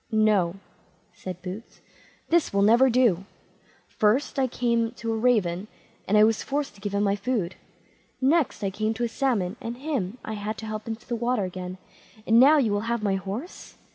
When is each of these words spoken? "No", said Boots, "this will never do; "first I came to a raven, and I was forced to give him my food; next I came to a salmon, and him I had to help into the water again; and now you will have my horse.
"No", 0.11 0.55
said 1.13 1.43
Boots, 1.43 1.79
"this 2.29 2.51
will 2.51 2.63
never 2.63 2.89
do; 2.89 3.25
"first 3.87 4.39
I 4.39 4.47
came 4.47 4.93
to 4.93 5.13
a 5.13 5.15
raven, 5.15 5.67
and 6.07 6.17
I 6.17 6.23
was 6.23 6.41
forced 6.41 6.73
to 6.73 6.81
give 6.81 6.95
him 6.95 7.03
my 7.03 7.15
food; 7.15 7.53
next 8.19 8.63
I 8.63 8.71
came 8.71 8.95
to 8.95 9.03
a 9.03 9.07
salmon, 9.07 9.57
and 9.61 9.77
him 9.77 10.17
I 10.25 10.33
had 10.33 10.57
to 10.57 10.65
help 10.65 10.87
into 10.87 11.05
the 11.05 11.15
water 11.15 11.43
again; 11.43 11.77
and 12.25 12.39
now 12.39 12.57
you 12.57 12.71
will 12.71 12.89
have 12.89 13.03
my 13.03 13.13
horse. 13.13 13.75